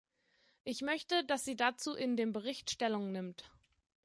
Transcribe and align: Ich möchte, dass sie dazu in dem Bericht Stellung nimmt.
Ich 0.63 0.81
möchte, 0.81 1.23
dass 1.25 1.45
sie 1.45 1.55
dazu 1.55 1.93
in 1.93 2.17
dem 2.17 2.33
Bericht 2.33 2.71
Stellung 2.71 3.11
nimmt. 3.11 3.51